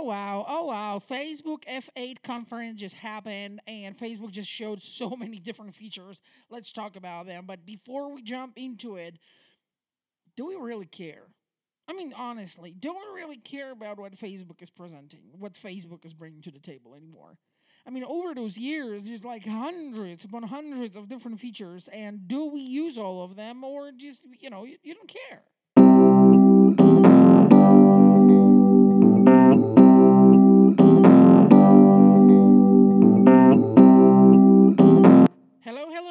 [0.00, 1.02] Oh wow, oh wow.
[1.10, 6.18] Facebook F8 conference just happened and Facebook just showed so many different features.
[6.48, 7.44] Let's talk about them.
[7.46, 9.18] But before we jump into it,
[10.38, 11.24] do we really care?
[11.86, 16.14] I mean, honestly, do we really care about what Facebook is presenting, what Facebook is
[16.14, 17.36] bringing to the table anymore?
[17.86, 22.46] I mean, over those years, there's like hundreds upon hundreds of different features, and do
[22.46, 25.42] we use all of them, or just, you know, you, you don't care?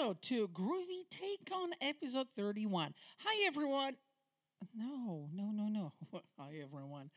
[0.09, 2.95] Hello to Groovy Take on episode 31.
[3.19, 3.93] Hi, everyone.
[4.75, 5.93] No, no, no, no.
[6.39, 7.11] Hi, everyone.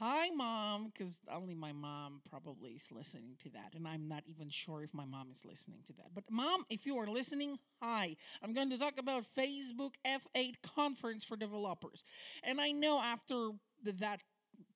[0.00, 3.74] Hi, mom, because only my mom probably is listening to that.
[3.76, 6.06] And I'm not even sure if my mom is listening to that.
[6.12, 8.16] But, mom, if you are listening, hi.
[8.42, 12.02] I'm going to talk about Facebook F8 conference for developers.
[12.42, 13.50] And I know after
[13.84, 14.22] that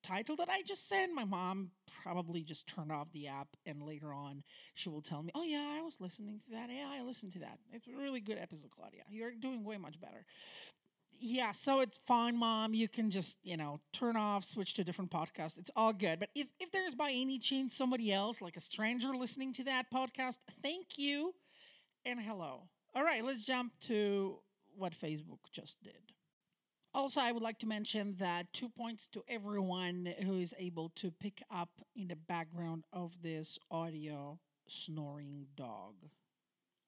[0.03, 1.71] title that I just said, my mom
[2.03, 3.47] probably just turned off the app.
[3.65, 4.43] And later on,
[4.75, 6.69] she will tell me, oh, yeah, I was listening to that.
[6.69, 7.59] Yeah, I listened to that.
[7.71, 9.03] It's a really good episode, Claudia.
[9.09, 10.25] You're doing way much better
[11.25, 12.73] yeah, so it's fine, mom.
[12.73, 15.57] You can just, you know, turn off, switch to a different podcast.
[15.57, 16.19] It's all good.
[16.19, 19.85] But if, if there's by any chance somebody else, like a stranger listening to that
[19.93, 21.33] podcast, thank you
[22.05, 22.63] and hello.
[22.93, 24.37] All right, let's jump to
[24.75, 25.93] what Facebook just did.
[26.95, 31.09] Also, I would like to mention that two points to everyone who is able to
[31.09, 35.95] pick up in the background of this audio snoring dog.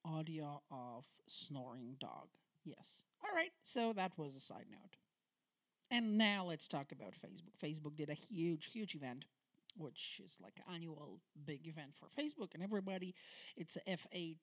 [0.04, 2.28] Audio of snoring dog.
[2.64, 3.02] Yes.
[3.24, 4.96] All right, so that was a side note.
[5.90, 7.58] And now let's talk about Facebook.
[7.60, 9.24] Facebook did a huge, huge event,
[9.76, 13.12] which is like an annual big event for Facebook and everybody.
[13.56, 14.36] It's a F8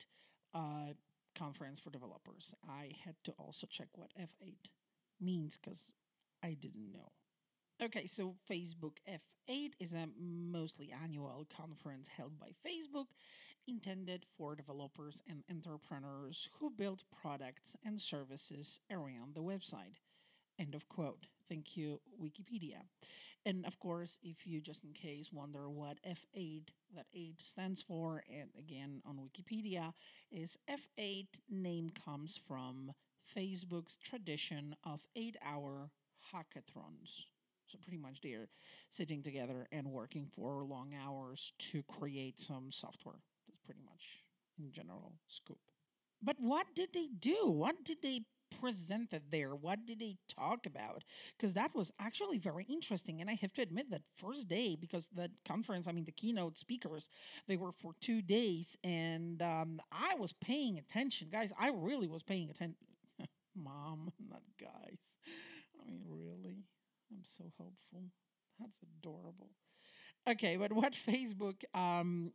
[0.54, 0.94] uh,
[1.38, 2.54] conference for developers.
[2.68, 4.58] I had to also check what F8
[5.20, 5.92] means because
[6.44, 7.12] I didn't know.
[7.82, 13.08] Okay, so Facebook F8 is a mostly annual conference held by Facebook
[13.68, 19.98] intended for developers and entrepreneurs who build products and services around the website.
[20.60, 21.26] End of quote.
[21.50, 22.82] Thank you, Wikipedia.
[23.46, 28.24] And of course, if you just in case wonder what F8 that 8 stands for,
[28.30, 29.94] and again on Wikipedia,
[30.32, 32.94] is F8 name comes from
[33.36, 35.90] Facebook's tradition of eight hour
[36.34, 37.26] hackathons.
[37.68, 38.50] So pretty much they're
[38.92, 44.04] sitting together and working for long hours to create some software That's pretty much
[44.60, 45.60] in general scope.
[46.22, 47.50] But what did they do?
[47.50, 48.22] What did they
[48.62, 49.56] present there?
[49.56, 51.04] What did they talk about?
[51.38, 53.20] Because that was actually very interesting.
[53.20, 56.58] And I have to admit that first day, because the conference, I mean, the keynote
[56.58, 57.10] speakers,
[57.48, 58.78] they were for two days.
[58.84, 61.30] And um, I was paying attention.
[61.32, 62.76] Guys, I really was paying attention.
[63.56, 65.00] Mom, not guys.
[65.82, 66.64] I mean, really?
[67.12, 68.10] I'm so helpful.
[68.60, 69.50] That's adorable.
[70.30, 72.32] Okay, but what Facebook um,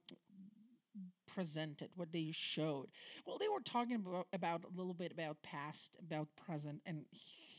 [1.27, 2.89] presented, what they showed.
[3.27, 7.05] Well, they were talking about, about a little bit about past, about present, and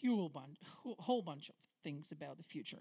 [0.03, 0.57] whole bunch,
[0.99, 2.79] whole bunch of things about the future.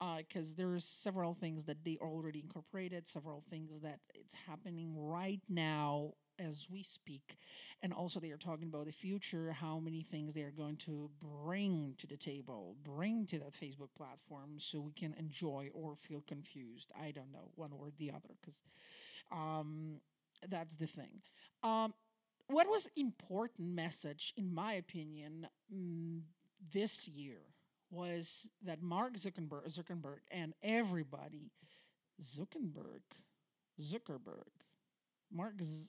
[0.00, 4.94] Uh, because uh, there's several things that they already incorporated, several things that it's happening
[4.96, 7.36] right now as we speak.
[7.82, 11.10] And also, they are talking about the future, how many things they are going to
[11.44, 16.22] bring to the table, bring to that Facebook platform so we can enjoy or feel
[16.26, 16.90] confused.
[17.00, 18.58] I don't know, one or the other, because
[19.30, 20.00] um,
[20.48, 21.22] that's the thing.
[21.62, 21.94] Um,
[22.48, 26.20] what was important message, in my opinion, mm,
[26.72, 27.40] this year
[27.90, 31.52] was that Mark Zuckerberg, Zuckerberg and everybody,
[32.22, 33.02] Zuckerberg,
[33.80, 34.50] Zuckerberg,
[35.30, 35.88] Mark, Z-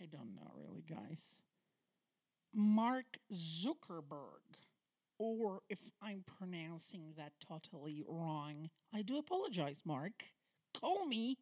[0.00, 1.40] I don't know really, guys.
[2.54, 4.44] Mark Zuckerberg,
[5.18, 10.24] or if I'm pronouncing that totally wrong, I do apologize, Mark.
[10.74, 11.38] Call me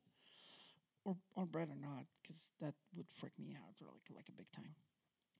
[1.04, 4.74] or or better not, because that would freak me out like like a big time.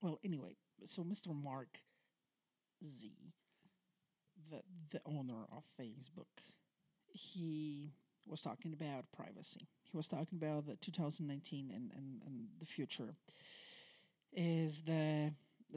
[0.01, 1.33] Well, anyway, so Mr.
[1.35, 1.79] Mark
[2.83, 3.33] Z,
[4.49, 4.61] the
[4.91, 6.43] the owner of Facebook,
[7.07, 7.93] he
[8.27, 9.67] was talking about privacy.
[9.91, 13.15] He was talking about the 2019 and, and, and the future
[14.33, 15.31] is the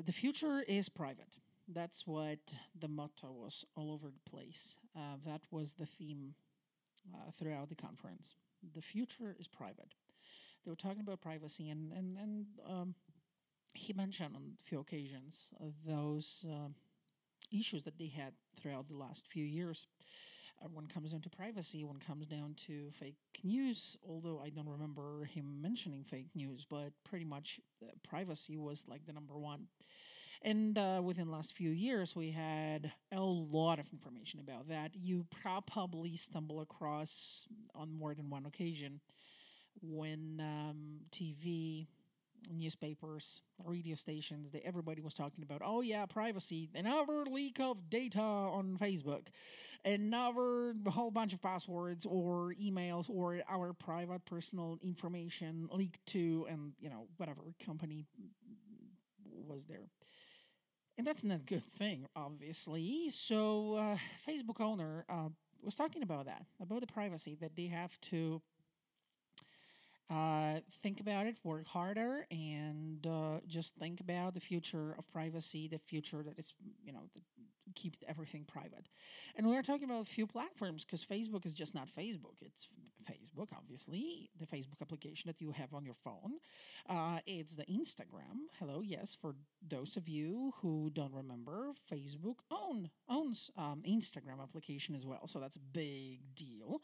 [0.07, 1.37] the future is private.
[1.69, 2.39] That's what
[2.81, 4.77] the motto was all over the place.
[4.97, 6.35] Uh, that was the theme
[7.15, 8.37] uh, throughout the conference
[8.73, 9.95] the future is private.
[10.65, 12.95] They were talking about privacy, and and and um,
[13.75, 16.69] he mentioned on a few occasions uh, those uh,
[17.53, 19.87] issues that they had throughout the last few years.
[20.62, 24.41] Uh, when it comes down to privacy, when it comes down to fake news, although
[24.45, 29.12] I don't remember him mentioning fake news, but pretty much uh, privacy was like the
[29.12, 29.67] number one.
[30.43, 34.91] And uh, within the last few years, we had a lot of information about that.
[34.95, 39.01] You probably stumble across on more than one occasion
[39.81, 41.87] when um, TV,
[42.53, 48.21] newspapers, radio stations, they, everybody was talking about, oh yeah, privacy, another leak of data
[48.21, 49.29] on Facebook,
[49.85, 56.73] another whole bunch of passwords or emails or our private personal information leaked to, and
[56.81, 58.07] you know whatever company
[59.47, 59.89] was there.
[60.97, 63.11] And that's not a good thing, obviously.
[63.11, 63.97] So, uh,
[64.29, 65.29] Facebook owner uh,
[65.61, 68.41] was talking about that, about the privacy that they have to
[70.11, 75.69] uh, think about it, work harder, and uh, just think about the future of privacy,
[75.69, 76.53] the future that is,
[76.85, 77.09] you know,
[77.75, 78.89] keep everything private.
[79.37, 82.37] And we're talking about a few platforms because Facebook is just not Facebook.
[82.43, 82.69] It's
[83.05, 86.35] Facebook, obviously, the Facebook application that you have on your phone.
[86.89, 88.49] Uh, it's the Instagram.
[88.59, 89.35] Hello, yes, for
[89.67, 95.39] those of you who don't remember, Facebook own owns um, Instagram application as well, so
[95.39, 96.81] that's a big deal.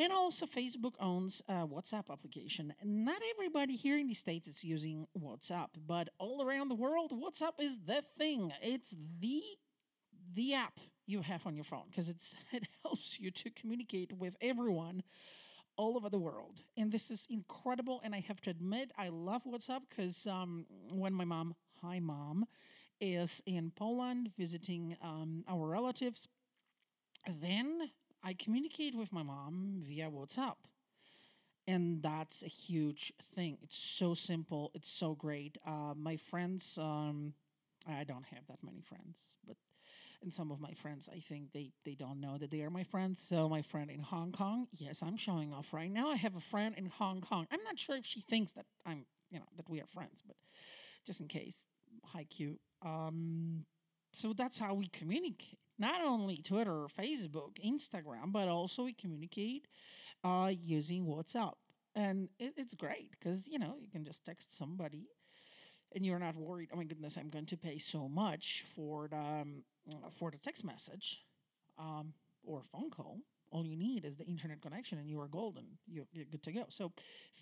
[0.00, 2.72] And also, Facebook owns a WhatsApp application.
[2.84, 7.60] Not everybody here in the States is using WhatsApp, but all around the world, WhatsApp
[7.60, 8.52] is the thing.
[8.62, 9.42] It's the
[10.34, 14.36] the app you have on your phone because it's it helps you to communicate with
[14.40, 15.02] everyone
[15.76, 16.60] all over the world.
[16.76, 18.00] And this is incredible.
[18.04, 22.46] And I have to admit, I love WhatsApp because um, when my mom, hi mom,
[23.00, 26.28] is in Poland visiting um, our relatives,
[27.40, 27.90] then
[28.22, 30.56] I communicate with my mom via WhatsApp.
[31.66, 33.58] And that's a huge thing.
[33.62, 34.70] It's so simple.
[34.74, 35.58] It's so great.
[35.66, 37.34] Uh, my friends, um,
[37.86, 39.16] I don't have that many friends,
[39.46, 39.56] but
[40.22, 42.82] and some of my friends, I think they, they don't know that they are my
[42.82, 43.22] friends.
[43.24, 46.10] So my friend in Hong Kong, yes, I'm showing off right now.
[46.10, 47.46] I have a friend in Hong Kong.
[47.52, 50.34] I'm not sure if she thinks that I'm, you know, that we are friends, but
[51.06, 51.58] just in case,
[52.02, 52.58] hi Q.
[52.84, 53.64] Um,
[54.12, 59.66] so that's how we communicate not only Twitter, Facebook, Instagram, but also we communicate
[60.24, 61.54] uh, using WhatsApp.
[61.94, 65.06] And it, it's great because, you know, you can just text somebody
[65.94, 69.16] and you're not worried, oh my goodness, I'm going to pay so much for the,
[69.16, 69.62] um,
[70.10, 71.22] for the text message
[71.78, 72.12] um,
[72.44, 73.18] or phone call.
[73.50, 75.64] All you need is the internet connection and you are golden.
[75.86, 76.64] You're, you're good to go.
[76.68, 76.92] So,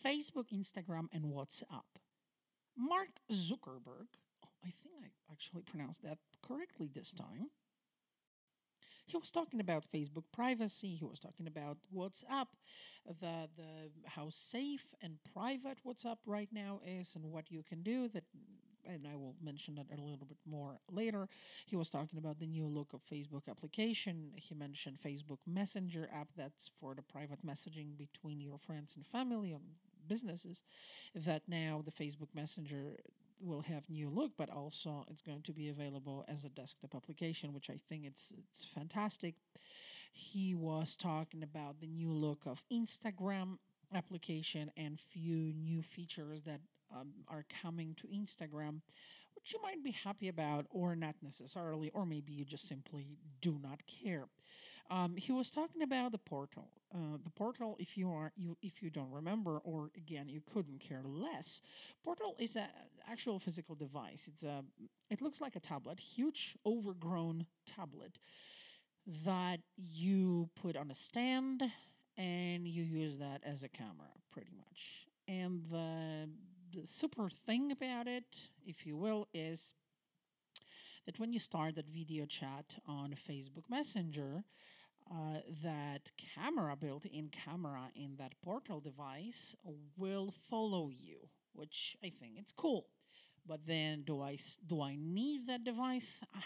[0.05, 1.83] Facebook, Instagram, and WhatsApp.
[2.79, 4.07] Mark Zuckerberg,
[4.45, 7.49] oh, I think I actually pronounced that correctly this time
[9.07, 10.97] he was talking about Facebook privacy.
[10.97, 12.49] He was talking about WhatsApp,
[13.07, 18.09] the the how safe and private WhatsApp right now is, and what you can do.
[18.09, 18.25] That,
[18.85, 21.29] and I will mention that a little bit more later.
[21.67, 24.33] He was talking about the new look of Facebook application.
[24.35, 29.53] He mentioned Facebook Messenger app that's for the private messaging between your friends and family
[29.53, 29.63] and
[30.09, 30.63] businesses.
[31.15, 32.97] That now the Facebook Messenger
[33.41, 37.53] will have new look, but also it's going to be available as a desktop application,
[37.53, 39.35] which I think it's it's fantastic.
[40.13, 43.59] He was talking about the new look of Instagram
[43.95, 46.61] application and few new features that
[46.95, 48.81] um, are coming to Instagram,
[49.35, 53.59] which you might be happy about or not necessarily, or maybe you just simply do
[53.63, 54.25] not care.
[54.91, 56.69] Um, he was talking about the portal.
[56.95, 60.81] Uh, the portal, if you are you if you don't remember, or again you couldn't
[60.81, 61.61] care less,
[62.05, 62.69] portal is an
[63.11, 64.25] actual physical device.
[64.29, 64.63] It's a
[65.11, 68.19] it looks like a tablet, huge overgrown tablet
[69.25, 71.63] that you put on a stand
[72.17, 75.07] and you use that as a camera, pretty much.
[75.29, 76.29] And the
[76.73, 78.25] the super thing about it,
[78.65, 79.75] if you will, is
[81.07, 84.45] that when you start that video chat on Facebook Messenger,
[85.11, 86.03] uh, that
[86.35, 89.55] camera built in camera in that portal device
[89.97, 91.19] will follow you,
[91.53, 92.87] which I think it's cool.
[93.47, 96.21] But then, do I do I need that device?
[96.35, 96.41] I,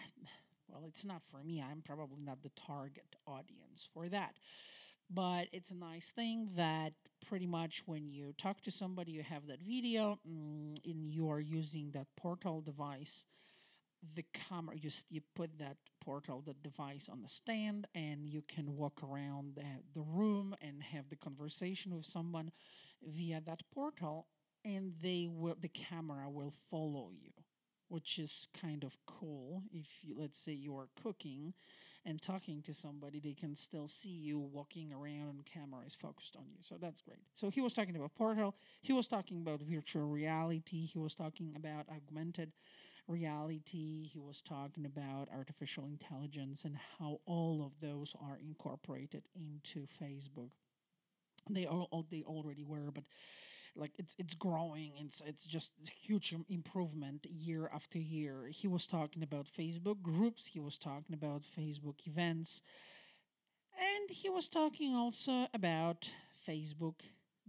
[0.69, 1.62] well, it's not for me.
[1.62, 4.35] I'm probably not the target audience for that.
[5.11, 6.93] But it's a nice thing that
[7.26, 11.40] pretty much when you talk to somebody, you have that video, mm, and you are
[11.40, 13.25] using that portal device
[14.14, 18.76] the camera you, you put that portal the device on the stand and you can
[18.76, 19.64] walk around the,
[19.95, 22.50] the room and have the conversation with someone
[23.02, 24.26] via that portal
[24.64, 27.30] and they will the camera will follow you
[27.88, 29.62] which is kind of cool.
[29.73, 31.54] If you, let's say you are cooking
[32.04, 36.37] and talking to somebody they can still see you walking around and camera is focused
[36.37, 36.59] on you.
[36.62, 37.21] So that's great.
[37.35, 41.52] So he was talking about portal he was talking about virtual reality he was talking
[41.57, 42.52] about augmented
[43.09, 44.09] reality.
[44.09, 50.50] He was talking about artificial intelligence and how all of those are incorporated into Facebook.
[51.49, 53.04] They all they already were, but
[53.76, 54.92] like it's it's growing.
[54.99, 58.49] It's it's just huge improvement year after year.
[58.50, 60.47] He was talking about Facebook groups.
[60.47, 62.61] He was talking about Facebook events,
[63.78, 66.09] and he was talking also about
[66.47, 67.00] Facebook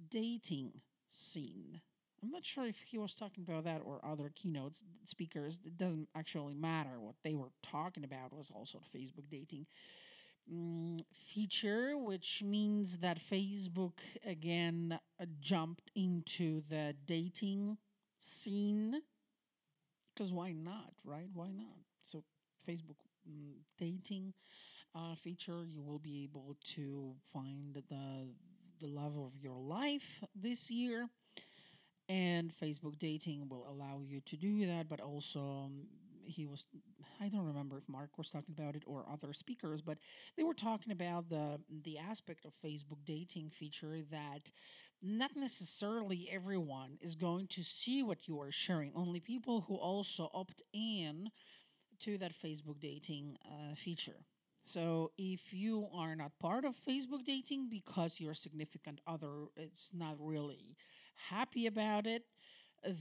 [0.10, 0.82] dating
[1.12, 1.82] scene.
[2.24, 5.60] I'm not sure if he was talking about that or other keynotes speakers.
[5.66, 7.00] It doesn't actually matter.
[7.00, 9.66] What they were talking about was also the Facebook dating
[10.52, 11.02] mm,
[11.34, 13.94] feature, which means that Facebook
[14.26, 17.78] again uh, jumped into the dating
[18.20, 19.02] scene.
[20.14, 21.30] Because why not, right?
[21.34, 21.78] Why not?
[22.04, 22.24] So,
[22.68, 22.98] Facebook
[23.30, 24.34] mm, dating
[24.96, 28.28] uh, feature, you will be able to find the
[28.80, 31.10] the love of your life this year
[32.12, 34.90] and Facebook dating will allow you to do that.
[34.90, 35.88] But also, um,
[36.26, 36.66] he was
[37.22, 39.98] I don't remember if Mark was talking about it or other speakers, but
[40.38, 44.52] they were talking about the the aspect of Facebook dating feature that
[45.02, 48.92] not necessarily everyone is going to see what you are sharing.
[48.96, 51.32] Only people who also opt in
[52.02, 54.26] to that Facebook dating uh, feature.
[54.66, 60.16] So if you are not part of Facebook dating because your significant other is not
[60.20, 60.78] really
[61.16, 62.24] happy about it,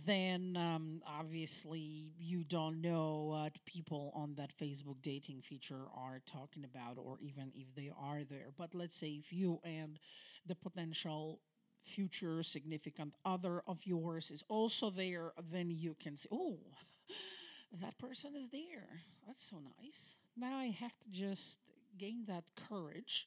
[0.06, 6.64] then um, obviously you don't know what people on that Facebook dating feature are talking
[6.64, 8.48] about, or even if they are there.
[8.58, 9.98] But let's say if you and
[10.46, 11.40] the potential
[11.84, 16.58] future significant other of yours is also there, then you can say, oh,
[17.80, 19.00] that person is there.
[19.26, 20.16] That's so nice.
[20.36, 21.58] Now I have to just
[21.98, 23.26] gain that courage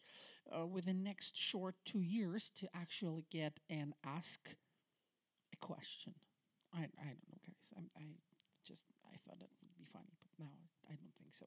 [0.56, 4.40] uh, within next short two years to actually get and ask
[5.64, 6.14] question.
[6.74, 7.64] I, I don't know, guys.
[7.78, 8.04] I'm, I
[8.68, 10.52] just I thought that would be funny, but now
[10.90, 11.46] I don't think so.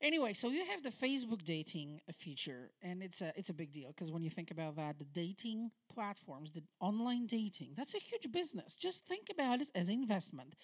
[0.00, 3.88] Anyway, so you have the Facebook dating feature, and it's a it's a big deal
[3.88, 8.30] because when you think about that, the dating platforms, the online dating, that's a huge
[8.32, 8.76] business.
[8.76, 10.54] Just think about it as investment.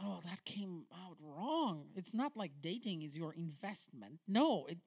[0.00, 1.86] Oh, that came out wrong.
[1.96, 4.20] It's not like dating is your investment.
[4.28, 4.78] No, it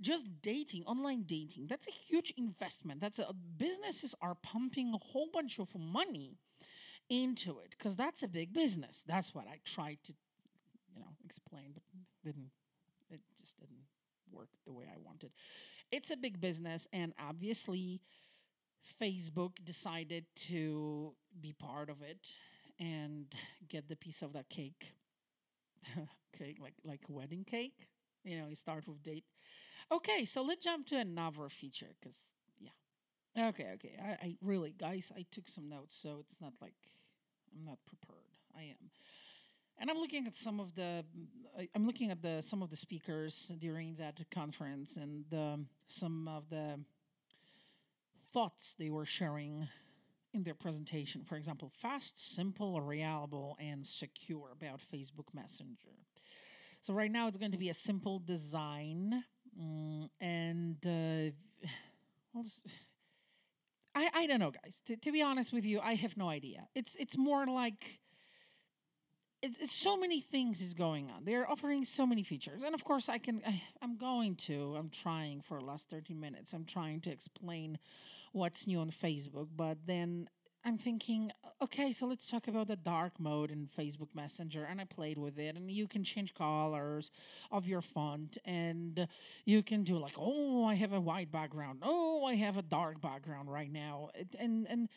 [0.00, 3.00] just dating, online dating, that's a huge investment.
[3.00, 6.38] That's a businesses are pumping a whole bunch of money
[7.08, 9.02] into it because that's a big business.
[9.06, 10.14] That's what I tried to,
[10.94, 11.82] you know, explain, but
[12.24, 12.50] didn't.
[13.10, 13.84] It just didn't
[14.32, 15.30] work the way I wanted.
[15.92, 18.00] It's a big business, and obviously,
[19.00, 22.26] Facebook decided to be part of it
[22.80, 23.26] and
[23.68, 24.94] get the piece of that cake.
[26.38, 27.88] cake like like a wedding cake.
[28.24, 29.24] You know, you start with date.
[29.92, 32.16] Okay, so let's jump to another feature because
[32.60, 33.48] yeah.
[33.48, 33.96] Okay, okay.
[34.02, 36.74] I, I really, guys, I took some notes, so it's not like
[37.54, 38.38] I'm not prepared.
[38.56, 38.90] I am,
[39.78, 41.04] and I'm looking at some of the.
[41.16, 41.26] Mm,
[41.58, 45.24] I- I'm looking at the some of the speakers during that conference and
[45.88, 46.78] some of the
[48.32, 49.68] thoughts they were sharing
[50.34, 51.24] in their presentation.
[51.24, 55.96] For example, fast, simple, reliable, and secure about Facebook Messenger.
[56.82, 59.24] So right now it's going to be a simple design,
[59.60, 61.32] mm, and uh,
[62.34, 62.62] well, s-
[64.04, 64.80] I I don't know, guys.
[64.86, 66.66] To, to be honest with you, I have no idea.
[66.74, 68.00] It's it's more like
[69.42, 71.24] it's, it's so many things is going on.
[71.24, 73.42] They're offering so many features, and of course, I can.
[73.46, 74.76] I, I'm going to.
[74.78, 76.52] I'm trying for the last 30 minutes.
[76.52, 77.78] I'm trying to explain
[78.32, 80.28] what's new on Facebook, but then
[80.66, 81.30] I'm thinking,
[81.60, 84.64] okay, so let's talk about the dark mode in Facebook Messenger.
[84.64, 87.10] And I played with it, and you can change colors
[87.52, 89.06] of your font, and
[89.44, 91.80] you can do like, oh, I have a white background.
[91.82, 94.08] Oh, I have a dark background right now.
[94.14, 94.88] It, and and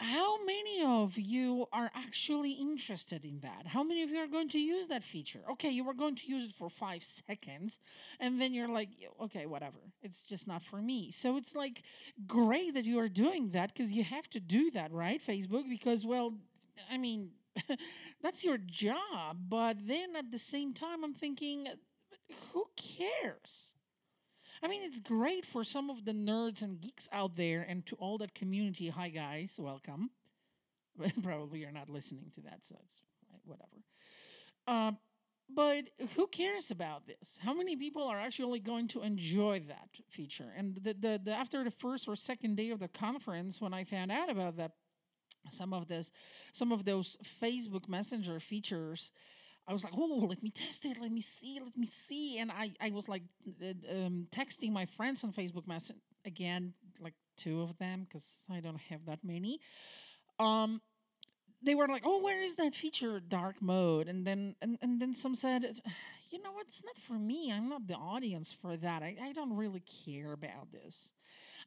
[0.00, 3.66] how many of you are actually interested in that?
[3.66, 5.40] How many of you are going to use that feature?
[5.52, 7.78] Okay, you were going to use it for five seconds,
[8.18, 8.88] and then you're like,
[9.22, 9.76] okay, whatever.
[10.02, 11.10] It's just not for me.
[11.10, 11.82] So it's like
[12.26, 15.20] great that you are doing that because you have to do that, right?
[15.24, 16.32] Facebook, because, well,
[16.90, 17.32] I mean,
[18.22, 19.36] that's your job.
[19.50, 21.66] But then at the same time, I'm thinking,
[22.52, 23.69] who cares?
[24.62, 27.96] I mean, it's great for some of the nerds and geeks out there and to
[27.96, 28.90] all that community.
[28.90, 30.10] Hi, guys, welcome.
[31.22, 33.02] Probably you're not listening to that, so it's
[33.32, 33.80] right, whatever.
[34.66, 34.98] Um,
[35.52, 37.38] but who cares about this?
[37.38, 40.52] How many people are actually going to enjoy that feature?
[40.56, 43.84] And the, the, the after the first or second day of the conference, when I
[43.84, 44.72] found out about that,
[45.50, 46.10] some of this,
[46.52, 49.10] some of those Facebook Messenger features,
[49.68, 52.50] I was like, oh, let me test it, let me see, let me see, and
[52.50, 53.22] I I was like
[53.62, 58.60] uh, um, texting my friends on Facebook Messenger again, like two of them because I
[58.60, 59.60] don't have that many.
[60.38, 60.80] Um,
[61.62, 65.14] they were like, "Oh, where is that feature, dark mode?" And then and, and then
[65.14, 65.80] some said,
[66.30, 66.66] you know what?
[66.68, 67.52] It's not for me.
[67.52, 69.02] I'm not the audience for that.
[69.02, 71.08] I, I don't really care about this.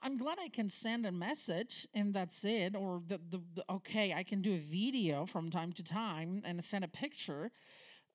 [0.02, 2.76] I'm glad I can send a message and that's it.
[2.76, 6.64] Or the, the, the okay, I can do a video from time to time and
[6.64, 7.52] send a picture,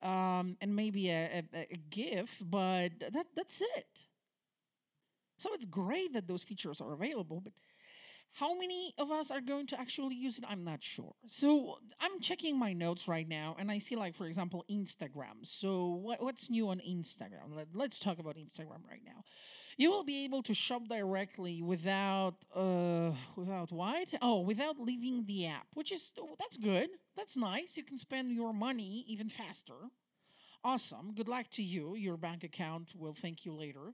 [0.01, 3.87] um, and maybe a, a, a GIF, but that that's it.
[5.37, 7.53] So it's great that those features are available, but
[8.33, 10.43] how many of us are going to actually use it?
[10.47, 11.13] I'm not sure.
[11.27, 15.43] So I'm checking my notes right now, and I see, like, for example, Instagram.
[15.43, 17.55] So what, what's new on Instagram?
[17.55, 19.23] Let, let's talk about Instagram right now.
[19.79, 24.09] You will be able to shop directly without uh without what?
[24.21, 26.89] Oh, without leaving the app, which is oh, that's good.
[27.17, 27.77] That's nice.
[27.77, 29.79] You can spend your money even faster.
[30.63, 31.13] Awesome.
[31.15, 31.95] Good luck to you.
[31.95, 33.93] Your bank account will thank you later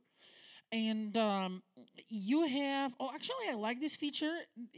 [0.71, 1.63] and um,
[2.09, 4.35] you have oh actually i like this feature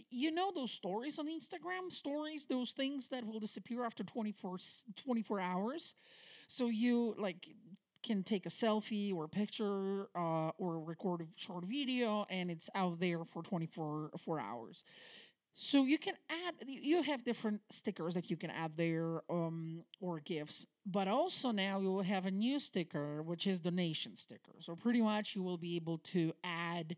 [0.09, 4.57] you know those stories on instagram stories those things that will disappear after 24,
[4.95, 5.95] 24 hours
[6.47, 7.47] so you like
[8.03, 12.69] can take a selfie or a picture uh, or record a short video and it's
[12.75, 14.83] out there for 24 four hours
[15.59, 20.19] so you can add, you have different stickers that you can add there um, or
[20.19, 24.53] gifts, but also now you will have a new sticker, which is donation sticker.
[24.59, 26.95] So pretty much you will be able to add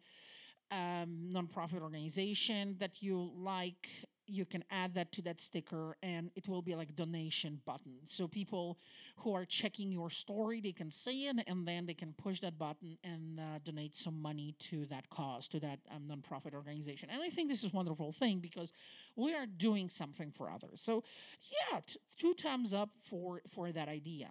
[0.71, 3.87] um, nonprofit organization that you like
[4.29, 8.27] you can add that to that sticker and it will be like donation button so
[8.27, 8.77] people
[9.17, 12.57] who are checking your story they can see it and then they can push that
[12.57, 17.21] button and uh, donate some money to that cause to that um, nonprofit organization and
[17.21, 18.71] i think this is wonderful thing because
[19.15, 21.03] we are doing something for others so
[21.51, 24.29] yeah t- two thumbs up for for that idea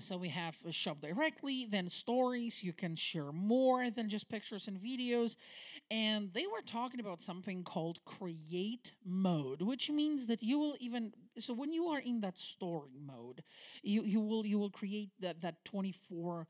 [0.00, 2.62] so we have shop directly, then stories.
[2.62, 5.36] You can share more than just pictures and videos.
[5.90, 11.12] And they were talking about something called create mode, which means that you will even
[11.38, 13.42] so when you are in that story mode,
[13.82, 16.46] you, you will you will create that that 24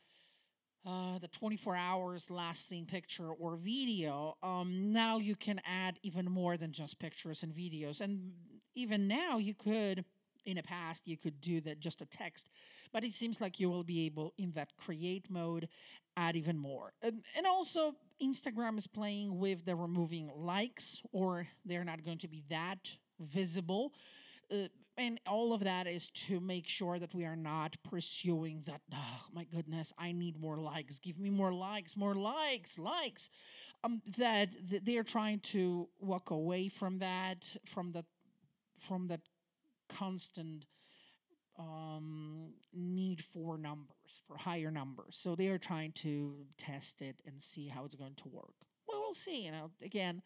[0.87, 6.57] uh, the 24 hours lasting picture or video, um, now you can add even more
[6.57, 8.01] than just pictures and videos.
[8.01, 8.33] And
[8.75, 10.05] even now, you could
[10.47, 12.49] in the past you could do that just a text
[12.93, 15.69] but it seems like you will be able in that create mode
[16.19, 16.93] add even more.
[17.01, 22.29] And, and also instagram is playing with the removing likes or they're not going to
[22.29, 22.79] be that
[23.21, 23.93] visible.
[24.53, 28.81] Uh, and all of that is to make sure that we are not pursuing that
[28.93, 30.99] oh my goodness i need more likes.
[30.99, 33.31] Give me more likes more likes likes.
[33.85, 38.05] Um, that, that they are trying to walk away from that from the
[38.81, 39.21] from that
[39.89, 40.67] constant
[41.59, 45.19] um, need for numbers, for higher numbers.
[45.21, 48.55] So they are trying to test it and see how it's going to work.
[48.87, 49.45] Well, we'll see.
[49.45, 50.23] You know, again,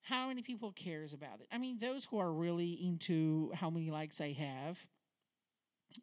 [0.00, 1.48] how many people cares about it?
[1.52, 4.78] I mean, those who are really into how many likes I have,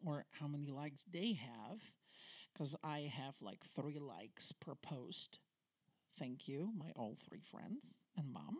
[0.06, 1.80] or how many likes they have,
[2.52, 5.40] because I have like three likes per post.
[6.18, 7.82] Thank you, my all three friends
[8.16, 8.58] and mom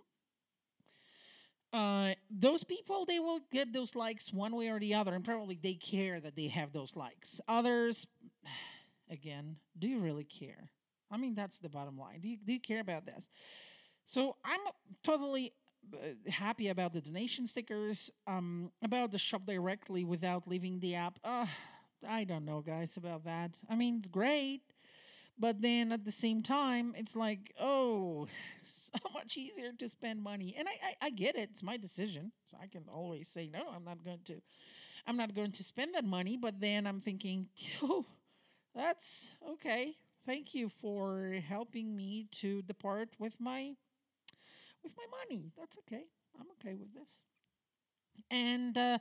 [1.72, 5.58] uh, those people they will get those likes one way or the other, and probably
[5.62, 7.40] they care that they have those likes.
[7.48, 8.06] Others,
[9.10, 10.70] again, do you really care?
[11.10, 12.20] I mean, that's the bottom line.
[12.20, 13.28] Do you do you care about this?
[14.06, 14.60] So I'm
[15.04, 15.52] totally
[15.94, 18.10] uh, happy about the donation stickers.
[18.26, 21.18] Um, about the shop directly without leaving the app.
[21.24, 21.46] Uh,
[22.08, 23.52] I don't know, guys, about that.
[23.68, 24.62] I mean, it's great,
[25.38, 28.26] but then at the same time, it's like, oh,
[28.92, 30.54] so much easier to spend money.
[30.58, 31.50] And I, I, I get it.
[31.52, 32.32] It's my decision.
[32.50, 34.40] So I can always say, no, I'm not going to
[35.06, 36.36] I'm not going to spend that money.
[36.36, 37.48] But then I'm thinking,
[37.82, 38.06] oh,
[38.74, 39.06] that's
[39.52, 39.96] okay.
[40.26, 43.72] Thank you for helping me to depart with my
[44.82, 45.52] with my money.
[45.56, 46.04] That's okay.
[46.38, 47.08] I'm okay with this.
[48.30, 48.98] And uh,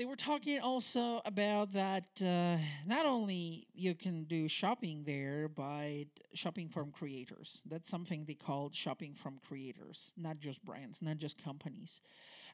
[0.00, 6.04] they were talking also about that uh, not only you can do shopping there, but
[6.32, 7.60] shopping from creators.
[7.66, 12.00] That's something they called shopping from creators, not just brands, not just companies.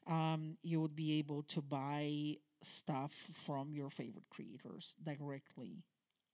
[0.07, 3.13] Um, you would be able to buy stuff
[3.45, 5.85] from your favorite creators directly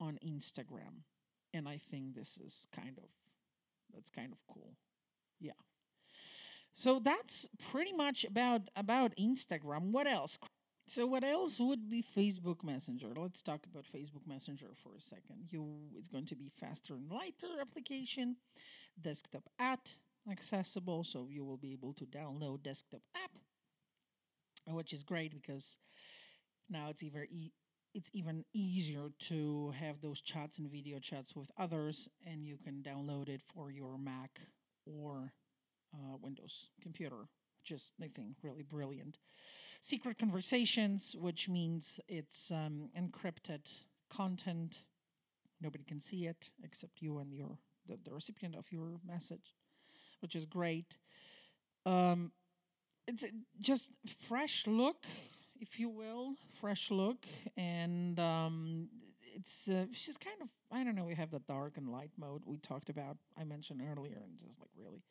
[0.01, 1.03] on Instagram,
[1.53, 3.03] and I think this is kind of
[3.93, 4.73] that's kind of cool.
[5.39, 5.51] Yeah.
[6.73, 9.91] So that's pretty much about about Instagram.
[9.91, 10.39] What else?
[10.87, 13.13] So what else would be Facebook Messenger?
[13.15, 15.47] Let's talk about Facebook Messenger for a second.
[15.49, 18.35] You it's going to be faster and lighter application,
[19.01, 19.87] desktop app
[20.29, 23.31] accessible, so you will be able to download desktop app,
[24.67, 25.75] which is great because
[26.69, 27.53] now it's even e-
[27.93, 32.81] it's even easier to have those chats and video chats with others, and you can
[32.83, 34.39] download it for your Mac
[34.85, 35.33] or
[35.93, 37.27] uh, Windows computer,
[37.59, 39.17] which is I think really brilliant
[39.83, 43.61] secret conversations, which means it's um, encrypted
[44.09, 44.77] content.
[45.61, 49.55] Nobody can see it except you and your the, the recipient of your message,
[50.21, 50.95] which is great.
[51.85, 52.31] Um,
[53.07, 53.25] it's
[53.59, 53.89] just
[54.29, 55.05] fresh look,
[55.59, 57.25] if you will, fresh look,
[57.57, 58.87] and um,
[59.35, 61.03] it's uh, she's kind of I don't know.
[61.03, 63.17] We have the dark and light mode we talked about.
[63.37, 65.03] I mentioned earlier, and just like really,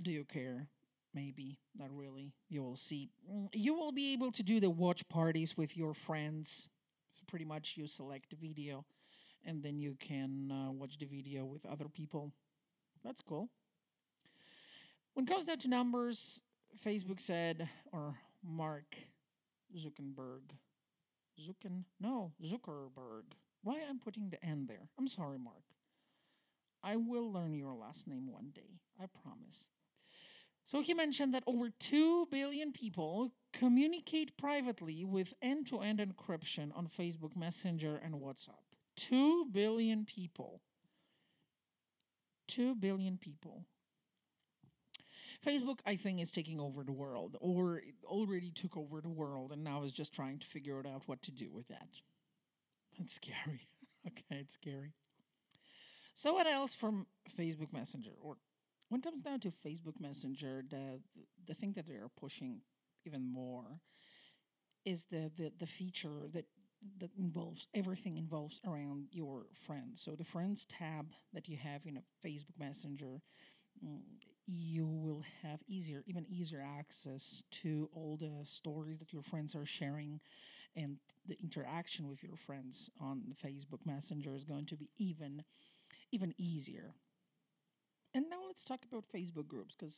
[0.00, 0.68] do you care?
[1.16, 2.34] Maybe not really.
[2.50, 3.08] You will see.
[3.32, 6.68] Mm, You will be able to do the watch parties with your friends.
[7.14, 8.84] So pretty much, you select the video,
[9.42, 12.32] and then you can uh, watch the video with other people.
[13.02, 13.48] That's cool.
[15.14, 16.38] When it comes down to numbers,
[16.84, 18.94] Facebook said, or Mark
[19.74, 20.42] Zuckerberg,
[21.40, 23.24] Zucken, no, Zuckerberg.
[23.62, 24.90] Why I'm putting the N there?
[24.98, 25.64] I'm sorry, Mark.
[26.84, 28.80] I will learn your last name one day.
[29.00, 29.64] I promise.
[30.66, 36.76] So he mentioned that over 2 billion people communicate privately with end to end encryption
[36.76, 38.64] on Facebook Messenger and WhatsApp.
[38.96, 40.60] 2 billion people.
[42.48, 43.64] 2 billion people.
[45.46, 49.52] Facebook, I think, is taking over the world, or it already took over the world,
[49.52, 51.88] and now is just trying to figure it out what to do with that.
[52.98, 53.68] It's scary.
[54.06, 54.94] okay, it's scary.
[56.14, 57.06] So, what else from
[57.38, 58.12] Facebook Messenger?
[58.20, 58.36] Or
[58.88, 61.00] when it comes down to Facebook Messenger, the
[61.46, 62.60] the thing that they are pushing
[63.06, 63.80] even more
[64.84, 66.44] is the the, the feature that
[67.00, 70.00] that involves everything involves around your friends.
[70.04, 73.20] So the friends tab that you have in a Facebook Messenger,
[73.84, 74.00] mm,
[74.46, 79.66] you will have easier, even easier access to all the stories that your friends are
[79.66, 80.20] sharing,
[80.76, 85.44] and the interaction with your friends on Facebook Messenger is going to be even
[86.12, 86.94] even easier.
[88.16, 89.94] And now let's talk about Facebook groups because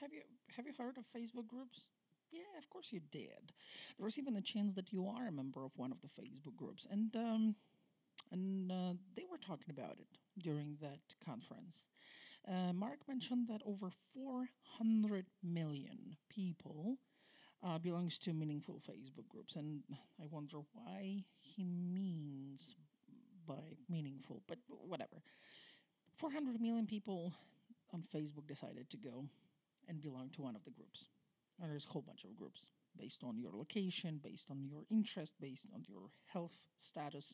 [0.00, 0.20] have you
[0.56, 1.86] have you heard of Facebook groups?
[2.32, 3.52] Yeah, of course you did.
[3.96, 6.56] There was even a chance that you are a member of one of the Facebook
[6.56, 7.56] groups, and um,
[8.32, 11.76] and uh, they were talking about it during that conference.
[12.46, 16.98] Uh, Mark mentioned that over 400 million people
[17.64, 19.82] uh, belongs to meaningful Facebook groups, and
[20.22, 22.76] I wonder why he means
[23.46, 25.22] by meaningful, but whatever.
[26.20, 27.32] 400 million people
[27.94, 29.24] on Facebook decided to go
[29.88, 31.06] and belong to one of the groups.
[31.60, 32.66] And there's a whole bunch of groups
[32.98, 37.32] based on your location, based on your interest, based on your health status,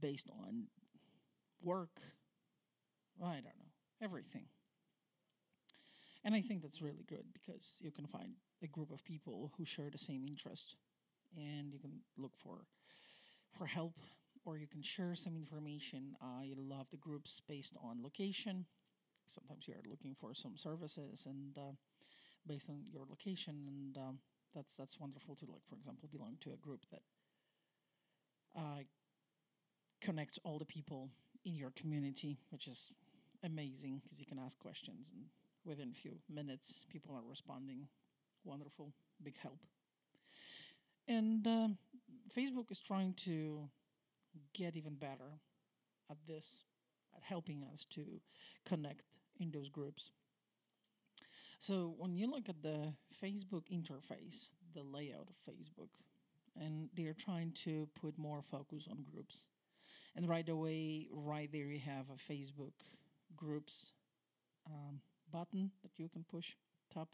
[0.00, 0.64] based on
[1.62, 2.00] work.
[3.22, 3.70] I don't know,
[4.02, 4.46] everything.
[6.24, 8.32] And I think that's really good because you can find
[8.64, 10.74] a group of people who share the same interest
[11.36, 12.66] and you can look for
[13.56, 13.94] for help
[14.44, 16.16] or you can share some information.
[16.20, 18.66] I love the groups based on location.
[19.28, 21.72] Sometimes you are looking for some services and uh,
[22.46, 24.18] based on your location and um,
[24.54, 27.02] that's that's wonderful to like for example belong to a group that
[28.56, 28.82] uh,
[30.00, 31.08] connects all the people
[31.44, 32.90] in your community, which is
[33.44, 35.24] amazing because you can ask questions and
[35.64, 37.86] within a few minutes people are responding.
[38.44, 39.58] Wonderful, big help.
[41.08, 41.78] And um
[42.36, 43.68] Facebook is trying to
[44.54, 45.40] get even better
[46.10, 46.44] at this,
[47.16, 48.02] at helping us to
[48.66, 49.02] connect
[49.40, 50.10] in those groups.
[51.60, 52.92] So when you look at the
[53.22, 55.88] Facebook interface, the layout of Facebook,
[56.60, 59.34] and they're trying to put more focus on groups.
[60.16, 62.72] And right away, right there, you have a Facebook
[63.36, 63.72] groups
[64.66, 65.00] um,
[65.32, 66.44] button that you can push,
[66.92, 67.08] tap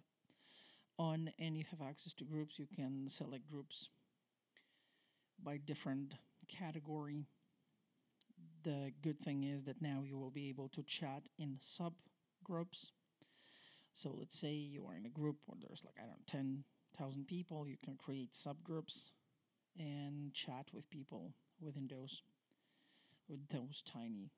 [0.99, 2.55] on, and you have access to groups.
[2.59, 3.89] You can select groups
[5.45, 6.15] by different
[6.49, 7.27] category.
[8.65, 12.91] The good thing is that now you will be able to chat in subgroups.
[13.95, 16.65] So let's say you are in a group where there's like, I don't know,
[16.97, 19.11] 10,000 people, you can create subgroups
[19.79, 22.23] and chat with people within those
[23.29, 24.31] with those tiny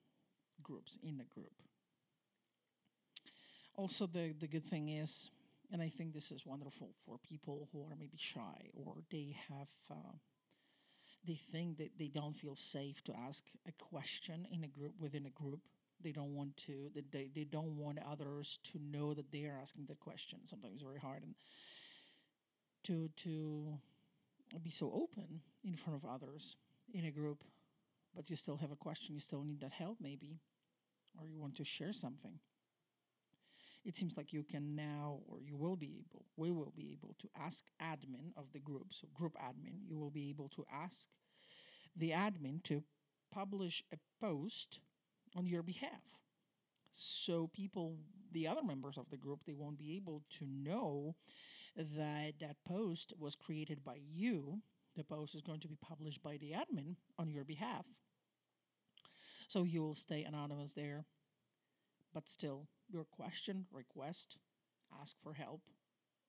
[0.62, 1.52] groups in a group.
[3.76, 5.30] Also the the good thing is
[5.72, 9.68] and I think this is wonderful for people who are maybe shy or they have
[9.90, 10.16] uh,
[11.26, 15.26] they think that they don't feel safe to ask a question in a group within
[15.26, 15.60] a group.
[16.02, 19.58] They don't want to that they, they don't want others to know that they are
[19.60, 20.38] asking that question.
[20.48, 21.34] Sometimes very hard and
[22.84, 23.74] to to
[24.62, 26.56] be so open in front of others
[26.92, 27.44] in a group
[28.14, 30.40] but you still have a question you still need that help maybe
[31.18, 32.38] or you want to share something
[33.84, 37.14] it seems like you can now or you will be able we will be able
[37.18, 38.88] to ask admin of the group.
[38.90, 41.06] So group admin you will be able to ask
[41.96, 42.82] the admin to
[43.32, 44.80] publish a post
[45.36, 46.02] on your behalf.
[46.92, 47.96] So people
[48.32, 51.16] the other members of the group they won't be able to know
[51.76, 54.60] that that post was created by you.
[54.96, 57.84] The post is going to be published by the admin on your behalf.
[59.48, 61.04] So you will stay anonymous there,
[62.14, 64.36] but still, your question, request,
[65.00, 65.62] ask for help.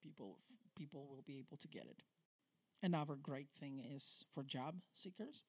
[0.01, 0.39] People,
[0.75, 2.01] people will be able to get it.
[2.83, 5.43] Another great thing is for job seekers.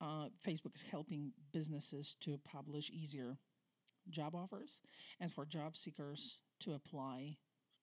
[0.00, 3.38] Uh, Facebook is helping businesses to publish easier
[4.10, 4.80] job offers
[5.20, 7.36] and for job seekers to apply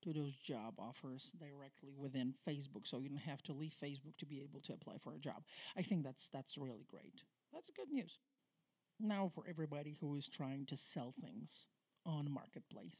[0.03, 4.25] to those job offers directly within Facebook so you don't have to leave Facebook to
[4.25, 5.43] be able to apply for a job.
[5.77, 7.21] I think that's that's really great.
[7.53, 8.19] That's good news.
[8.99, 11.51] Now for everybody who is trying to sell things
[12.05, 12.95] on marketplace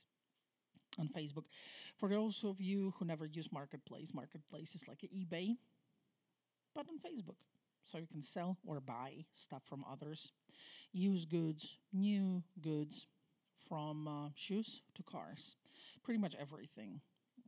[1.00, 1.46] on Facebook.
[1.98, 5.56] For those of you who never use marketplace, marketplace is like eBay
[6.78, 7.38] but on Facebook.
[7.92, 10.32] So you can sell or buy stuff from others,
[10.94, 13.08] use goods, new goods,
[13.68, 15.56] from uh, shoes to cars,
[16.04, 17.02] pretty much everything.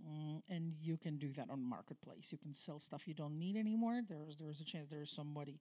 [0.08, 2.28] Mm, and you can do that on marketplace.
[2.32, 4.02] You can sell stuff you don't need anymore.
[4.08, 5.60] There's there's a chance there's somebody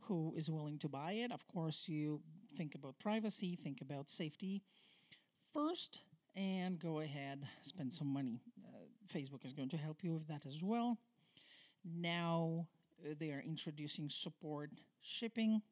[0.00, 1.32] who is willing to buy it.
[1.32, 2.20] Of course, you
[2.56, 4.62] think about privacy, think about safety
[5.52, 6.00] first,
[6.36, 8.40] and go ahead spend some money.
[8.64, 10.98] Uh, Facebook is going to help you with that as well.
[11.84, 12.66] Now
[13.04, 15.62] uh, they are introducing support shipping,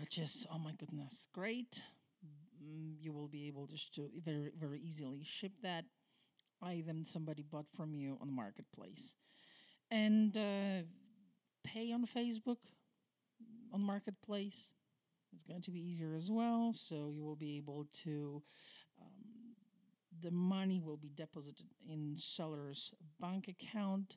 [0.00, 1.80] which is oh my goodness, great
[2.62, 5.84] mm, you will be able just to very very easily ship that
[6.62, 9.14] item somebody bought from you on the marketplace
[9.90, 10.82] and uh,
[11.64, 12.58] pay on facebook
[13.72, 14.70] on marketplace.
[15.34, 18.40] It's going to be easier as well so you will be able to
[19.00, 19.56] um,
[20.22, 24.16] the money will be deposited in seller's bank account.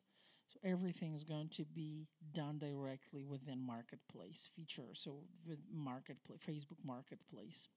[0.53, 6.85] So everything is going to be done directly within marketplace feature so with marketplace facebook
[6.85, 7.67] marketplace.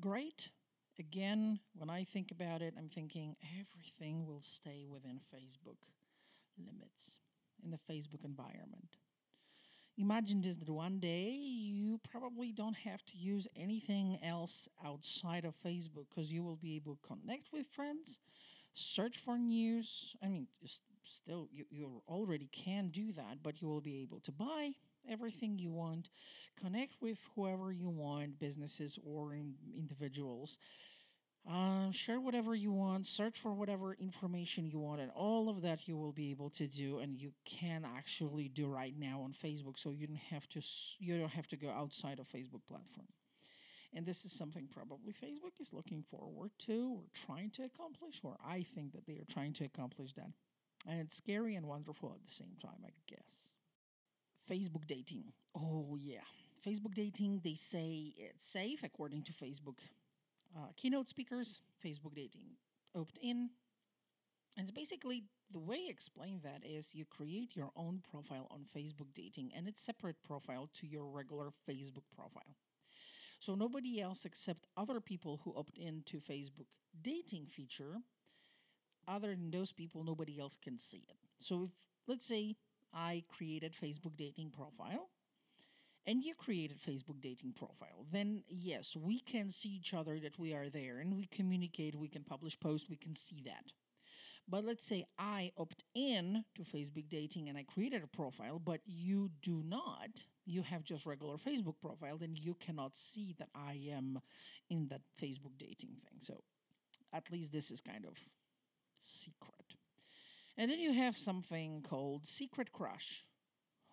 [0.00, 0.48] Great.
[0.98, 5.78] Again, when I think about it, I'm thinking everything will stay within Facebook
[6.56, 7.23] limits
[7.62, 8.96] in the Facebook environment.
[9.96, 15.54] Imagine this that one day you probably don't have to use anything else outside of
[15.64, 18.18] Facebook because you will be able to connect with friends,
[18.74, 20.16] search for news.
[20.22, 20.48] I mean,
[21.04, 24.72] still, you, you already can do that, but you will be able to buy
[25.08, 26.08] everything you want,
[26.60, 30.58] connect with whoever you want, businesses or in individuals.
[31.50, 35.86] Uh, share whatever you want, search for whatever information you want, and all of that
[35.86, 39.78] you will be able to do, and you can actually do right now on Facebook.
[39.78, 40.62] So you don't have to
[40.98, 43.08] you don't have to go outside of Facebook platform.
[43.94, 48.36] And this is something probably Facebook is looking forward to or trying to accomplish, or
[48.44, 50.30] I think that they are trying to accomplish that.
[50.88, 53.20] And it's scary and wonderful at the same time, I guess.
[54.50, 55.24] Facebook dating.
[55.54, 56.24] Oh, yeah.
[56.66, 59.78] Facebook dating, they say it's safe according to Facebook
[60.56, 61.60] uh, keynote speakers.
[61.84, 62.56] Facebook dating
[62.94, 63.50] opt in.
[64.56, 69.08] And basically the way I explain that is you create your own profile on Facebook
[69.14, 72.56] dating and it's separate profile to your regular Facebook profile.
[73.40, 76.66] So nobody else except other people who opt in to Facebook
[77.02, 77.98] dating feature,
[79.06, 81.18] other than those people, nobody else can see it.
[81.40, 81.70] So if
[82.06, 82.56] let's say
[82.92, 85.10] I created Facebook dating profile
[86.06, 90.52] and you created Facebook dating profile, then yes, we can see each other that we
[90.52, 93.72] are there and we communicate, we can publish posts, we can see that.
[94.46, 98.80] But let's say I opt in to Facebook dating and I created a profile, but
[98.84, 100.10] you do not,
[100.44, 104.20] you have just regular Facebook profile, then you cannot see that I am
[104.68, 106.20] in that Facebook dating thing.
[106.20, 106.42] So
[107.14, 108.18] at least this is kind of
[109.02, 109.76] secret.
[110.58, 113.24] And then you have something called Secret Crush.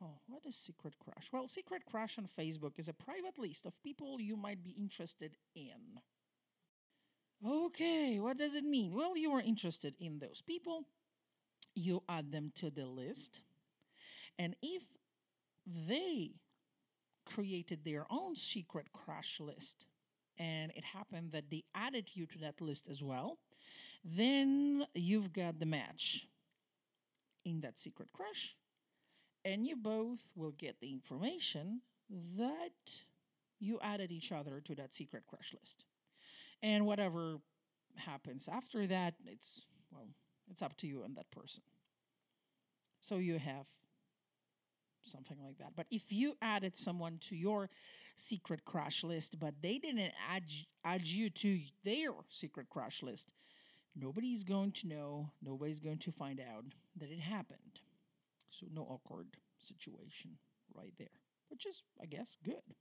[0.03, 1.27] Oh, what is Secret Crush?
[1.31, 5.37] Well, Secret Crush on Facebook is a private list of people you might be interested
[5.55, 5.99] in.
[7.47, 8.93] Okay, what does it mean?
[8.93, 10.85] Well, you are interested in those people,
[11.75, 13.41] you add them to the list,
[14.37, 14.83] and if
[15.87, 16.31] they
[17.25, 19.85] created their own secret crush list
[20.37, 23.37] and it happened that they added you to that list as well,
[24.03, 26.25] then you've got the match
[27.45, 28.55] in that secret crush,
[29.45, 31.81] and you both will get the information
[32.37, 32.71] that
[33.59, 35.85] you added each other to that secret crush list.
[36.63, 37.37] And whatever
[37.95, 40.07] happens after that, it's, well,
[40.49, 41.61] it's up to you and that person.
[42.99, 43.65] So you have
[45.11, 45.73] something like that.
[45.75, 47.69] But if you added someone to your
[48.17, 50.43] secret crush list, but they didn't add,
[50.85, 53.27] add you to their secret crush list,
[53.95, 56.63] Nobody's going to know, nobody's going to find out
[56.97, 57.80] that it happened.
[58.51, 60.37] So, no awkward situation
[60.75, 61.17] right there,
[61.49, 62.75] which is, I guess, good.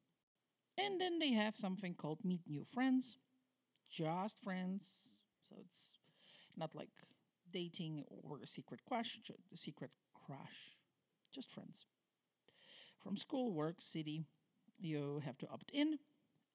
[0.79, 3.19] And then they have something called Meet New Friends,
[3.91, 4.85] just friends.
[5.49, 5.91] So, it's
[6.57, 6.91] not like
[7.53, 9.21] dating or a secret crush,
[9.55, 10.77] secret crush,
[11.33, 11.87] just friends.
[13.03, 14.25] From school, work, city,
[14.79, 15.99] you have to opt in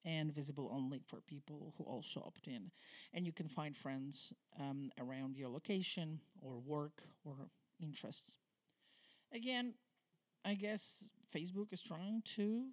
[0.06, 2.72] and visible only for people who also opt in.
[3.14, 7.50] And you can find friends um, around your location or work or
[7.80, 8.38] interests.
[9.36, 9.74] Again,
[10.46, 11.04] I guess
[11.36, 12.68] Facebook is trying to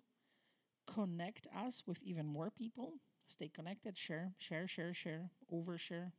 [0.95, 2.93] connect us with even more people.
[3.29, 6.13] Stay connected, share, share, share, share, overshare.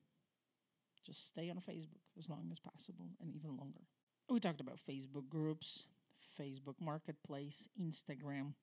[1.05, 3.83] Just stay on Facebook as long as possible and even longer.
[4.29, 5.83] We talked about Facebook groups,
[6.37, 8.53] Facebook Marketplace, Instagram.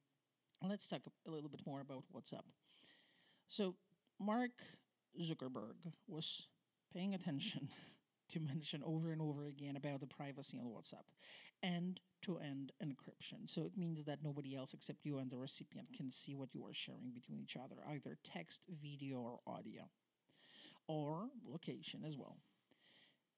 [0.63, 2.45] Let's talk a little bit more about WhatsApp.
[3.49, 3.75] So,
[4.19, 4.51] Mark
[5.19, 6.47] Zuckerberg was
[6.93, 7.71] paying attention
[8.33, 11.07] to mention over and over again about the privacy on WhatsApp
[11.63, 13.47] end to end encryption.
[13.47, 16.65] So it means that nobody else except you and the recipient can see what you
[16.67, 19.89] are sharing between each other, either text, video, or audio,
[20.87, 22.37] or location as well.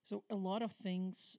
[0.03, 1.37] So a lot of things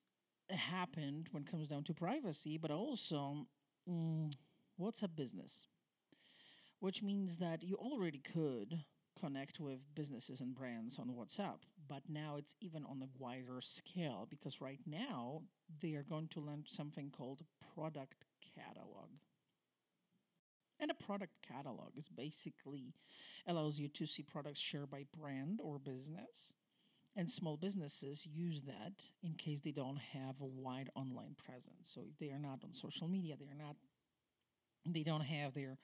[0.50, 3.48] happened when it comes down to privacy, but also
[3.90, 4.32] mm,
[4.80, 5.68] WhatsApp business,
[6.80, 8.84] which means that you already could
[9.20, 14.28] connect with businesses and brands on WhatsApp, but now it's even on a wider scale
[14.30, 15.42] because right now
[15.82, 17.42] they are going to launch something called
[17.76, 19.10] product catalog.
[20.80, 22.94] And a product catalog is basically
[23.48, 26.54] allows you to see products shared by brand or business.
[27.16, 31.92] And small businesses use that in case they don't have a wide online presence.
[31.94, 33.76] So if they are not on social media, they are not
[34.86, 35.78] they don't have their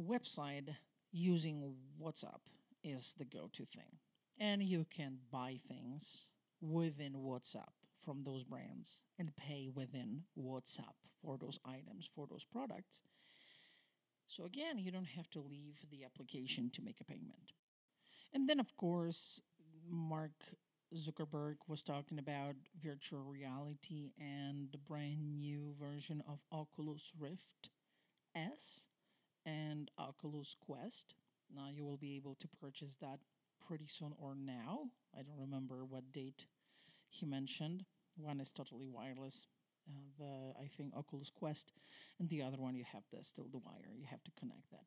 [0.00, 0.68] website
[1.12, 2.40] using WhatsApp
[2.82, 3.98] is the go to thing.
[4.38, 6.26] And you can buy things
[6.60, 7.72] within WhatsApp
[8.04, 13.02] from those brands and pay within WhatsApp for those items, for those products.
[14.26, 17.52] So again, you don't have to leave the application to make a payment.
[18.32, 19.40] And then, of course,
[19.88, 20.32] Mark
[20.94, 27.70] Zuckerberg was talking about virtual reality and the brand new version of Oculus Rift
[28.34, 28.86] S
[29.44, 31.14] and Oculus Quest.
[31.54, 33.18] Now you will be able to purchase that
[33.66, 34.90] pretty soon or now.
[35.16, 36.44] I don't remember what date
[37.08, 37.84] he mentioned.
[38.16, 39.36] One is totally wireless.
[39.88, 41.72] Uh, the I think Oculus Quest,
[42.20, 43.92] and the other one you have the still the wire.
[43.96, 44.84] You have to connect that.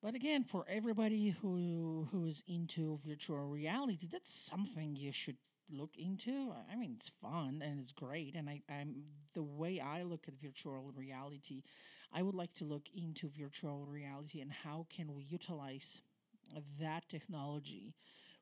[0.00, 5.38] But again, for everybody who who is into virtual reality, that's something you should
[5.70, 6.52] look into.
[6.70, 9.02] I mean, it's fun and it's great, and I, I'm
[9.34, 11.62] the way I look at virtual reality.
[12.12, 16.00] I would like to look into virtual reality and how can we utilize
[16.80, 17.94] that technology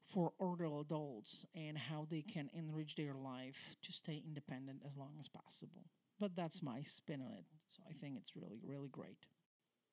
[0.05, 5.13] for older adults and how they can enrich their life to stay independent as long
[5.19, 5.87] as possible.
[6.21, 7.45] But that's my spin on it.
[7.77, 9.19] So I think it's really, really great.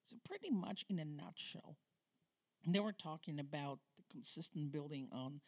[0.10, 1.78] So, pretty much in a nutshell,
[2.68, 5.42] they were talking about the consistent building on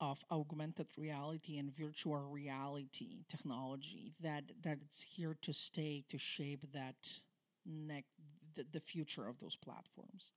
[0.00, 6.64] of augmented reality and virtual reality technology that that it's here to stay to shape
[6.72, 6.96] that
[7.64, 8.10] next
[8.54, 10.30] the, the future of those platforms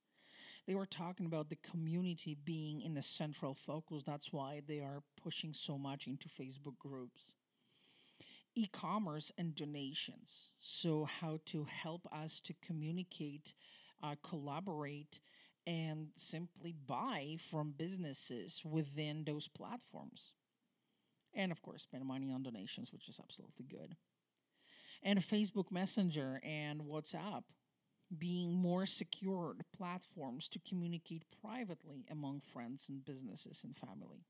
[0.66, 4.02] they were talking about the community being in the central focus.
[4.04, 7.32] That's why they are pushing so much into Facebook groups.
[8.54, 10.30] E commerce and donations.
[10.58, 13.52] So, how to help us to communicate,
[14.02, 15.20] uh, collaborate,
[15.66, 20.32] and simply buy from businesses within those platforms.
[21.34, 23.94] And of course, spend money on donations, which is absolutely good.
[25.02, 27.42] And Facebook Messenger and WhatsApp
[28.18, 34.24] being more secured platforms to communicate privately among friends and businesses and family.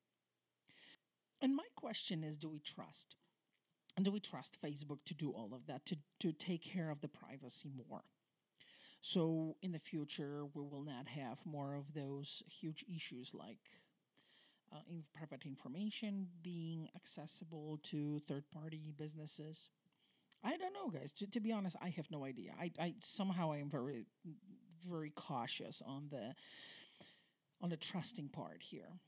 [1.40, 3.16] And my question is do we trust?
[3.96, 7.00] And do we trust Facebook to do all of that, to, to take care of
[7.00, 8.04] the privacy more?
[9.00, 13.60] So in the future, we will not have more of those huge issues like
[14.72, 19.70] uh, in private information being accessible to third party businesses
[20.44, 21.12] I don't know, guys.
[21.18, 22.52] To, to be honest, I have no idea.
[22.60, 24.06] I, I somehow I am very,
[24.88, 26.34] very cautious on the
[27.62, 29.00] on the trusting part here.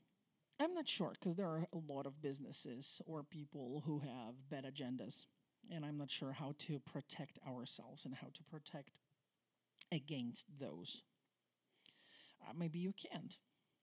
[0.59, 4.65] I'm not sure because there are a lot of businesses or people who have bad
[4.65, 5.27] agendas,
[5.71, 8.89] and I'm not sure how to protect ourselves and how to protect
[9.91, 11.01] against those.
[12.41, 13.37] Uh, maybe you can't.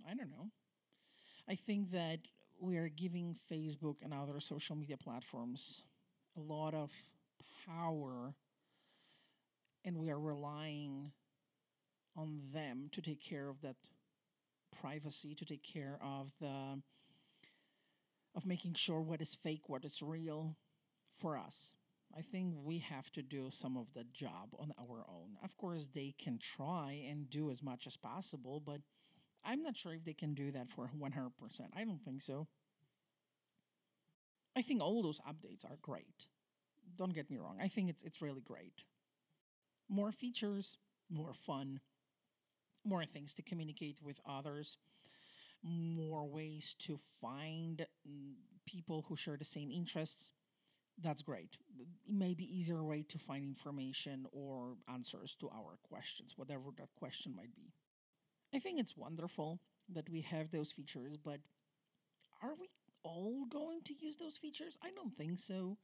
[0.08, 0.50] I don't know.
[1.48, 2.18] I think that
[2.60, 5.82] we are giving Facebook and other social media platforms
[6.36, 6.90] a lot of
[7.68, 8.34] power
[9.84, 11.12] and we are relying
[12.16, 13.76] on them to take care of that
[14.80, 16.80] privacy to take care of the
[18.34, 20.56] of making sure what is fake what is real
[21.14, 21.72] for us.
[22.16, 25.36] I think we have to do some of the job on our own.
[25.42, 28.80] Of course they can try and do as much as possible but
[29.44, 31.30] i'm not sure if they can do that for 100%
[31.76, 32.48] i don't think so.
[34.56, 36.26] I think all those updates are great.
[36.96, 37.58] Don't get me wrong.
[37.60, 38.82] I think it's it's really great.
[39.88, 40.78] More features,
[41.10, 41.80] more fun,
[42.84, 44.78] more things to communicate with others,
[45.62, 48.34] more ways to find mm,
[48.66, 50.32] people who share the same interests.
[51.02, 51.56] That's great.
[52.08, 57.54] Maybe easier way to find information or answers to our questions, whatever that question might
[57.56, 57.72] be.
[58.54, 59.60] I think it's wonderful
[59.94, 61.40] that we have those features, but
[62.42, 62.68] are we
[63.02, 64.78] all going to use those features?
[64.82, 65.76] I don't think so.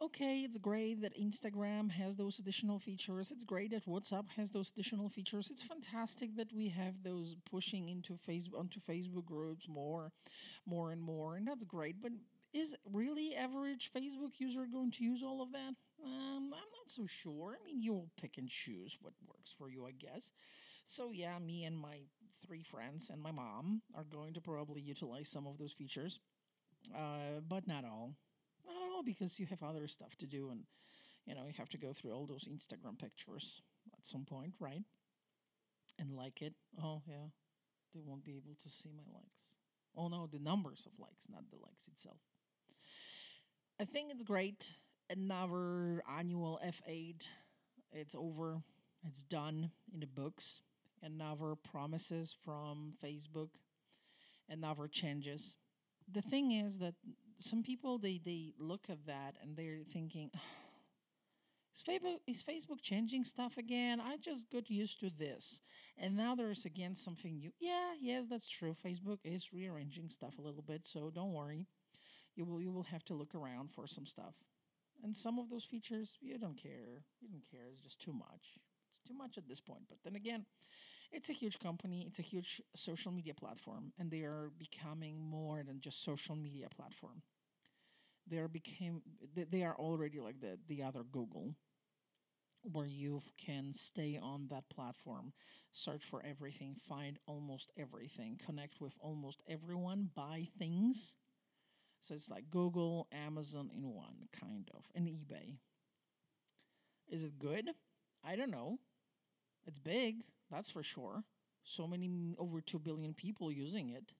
[0.00, 3.30] Okay, it's great that Instagram has those additional features.
[3.30, 5.48] It's great that WhatsApp has those additional features.
[5.50, 10.10] It's fantastic that we have those pushing into Facebook onto Facebook groups more,
[10.66, 12.02] more and more, and that's great.
[12.02, 12.12] But
[12.52, 15.74] is really average Facebook user going to use all of that?
[16.04, 17.56] Um, I'm not so sure.
[17.60, 20.32] I mean, you'll pick and choose what works for you, I guess.
[20.88, 21.98] So yeah, me and my
[22.44, 26.18] three friends and my mom are going to probably utilize some of those features,
[26.94, 28.14] uh, but not all.
[28.68, 30.60] All because you have other stuff to do, and
[31.26, 34.82] you know you have to go through all those Instagram pictures at some point, right?
[35.98, 36.54] And like it.
[36.82, 37.26] Oh yeah,
[37.94, 39.42] they won't be able to see my likes.
[39.96, 42.18] Oh no, the numbers of likes, not the likes itself.
[43.80, 44.68] I think it's great.
[45.10, 47.22] Another annual F8.
[47.92, 48.62] It's over.
[49.04, 50.62] It's done in the books.
[51.02, 53.48] Another promises from Facebook.
[54.48, 55.56] Another changes.
[56.10, 56.94] The thing is that
[57.42, 60.30] some people they they look at that and they're thinking,
[61.74, 64.00] is Facebook is Facebook changing stuff again?
[64.00, 65.60] I just got used to this,
[65.98, 67.50] and now there's again something new.
[67.60, 68.74] Yeah, yes, that's true.
[68.84, 71.66] Facebook is rearranging stuff a little bit, so don't worry.
[72.36, 74.34] You will you will have to look around for some stuff,
[75.02, 77.04] and some of those features you don't care.
[77.20, 77.68] You don't care.
[77.70, 78.58] It's just too much.
[78.90, 79.82] It's too much at this point.
[79.88, 80.44] But then again,
[81.12, 82.04] it's a huge company.
[82.06, 86.68] It's a huge social media platform, and they are becoming more than just social media
[86.74, 87.22] platform
[88.26, 89.02] they are became
[89.34, 91.54] they, are already like the the other Google
[92.72, 95.32] where you can stay on that platform,
[95.72, 101.16] search for everything, find almost everything, connect with almost everyone, buy things.
[102.02, 105.58] So it's like Google, Amazon in one, kind of, and eBay.
[107.08, 107.70] Is it good?
[108.24, 108.78] I don't know.
[109.66, 111.24] It's big, that's for sure.
[111.64, 114.12] So many, over 2 billion people using it.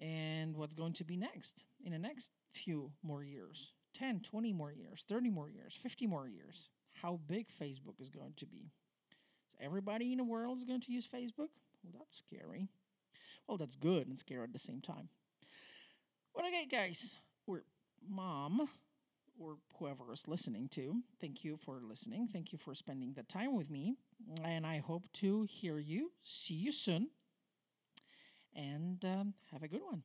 [0.00, 4.72] And what's going to be next in the next few more years 10, 20 more
[4.72, 6.68] years, 30 more years, 50 more years?
[6.92, 8.70] How big Facebook is going to be?
[9.50, 11.48] So everybody in the world is going to use Facebook?
[11.82, 12.68] Well, that's scary.
[13.46, 15.08] Well, that's good and scary at the same time.
[16.34, 17.02] Well, okay, guys,
[17.46, 17.62] or
[18.06, 18.68] mom,
[19.38, 22.28] or whoever is listening to, thank you for listening.
[22.32, 23.96] Thank you for spending the time with me.
[24.42, 26.12] And I hope to hear you.
[26.24, 27.08] See you soon.
[28.54, 30.02] And um, have a good one.